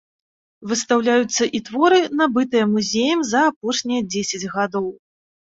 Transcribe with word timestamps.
Выстаўляюцца 0.71 1.43
і 1.59 1.61
творы, 1.67 1.99
набытыя 2.21 2.65
музеем 2.73 3.19
за 3.33 3.45
апошнія 3.51 4.01
дзесяць 4.15 4.49
гадоў. 4.57 4.91